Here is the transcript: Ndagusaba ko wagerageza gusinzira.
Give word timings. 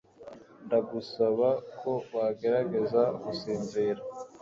Ndagusaba 0.65 1.49
ko 1.79 1.91
wagerageza 2.15 3.01
gusinzira. 3.23 4.01